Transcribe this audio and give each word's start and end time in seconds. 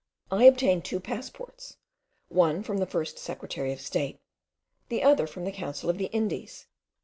I 0.31 0.45
obtained 0.45 0.83
two 0.83 0.99
passports, 0.99 1.77
one 2.27 2.63
from 2.63 2.79
the 2.79 2.87
first 2.87 3.19
secretary 3.19 3.71
of 3.71 3.79
state, 3.79 4.19
the 4.89 5.03
other 5.03 5.27
from 5.27 5.45
the 5.45 5.51
council 5.51 5.91
of 5.91 5.99
the 5.99 6.05
Indies. 6.07 6.65